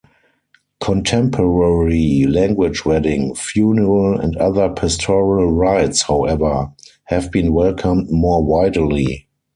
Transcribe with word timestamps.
Contemporary-language 0.79 2.85
wedding, 2.85 3.35
funeral, 3.35 4.19
and 4.19 4.35
other 4.37 4.67
pastoral 4.73 5.51
rites, 5.51 6.01
however, 6.01 6.71
have 7.03 7.31
been 7.31 7.53
welcomed 7.53 8.09
more 8.09 8.43
widely. 8.43 9.27